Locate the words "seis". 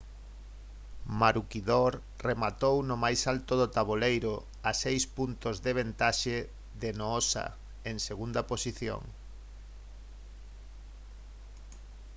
4.83-5.03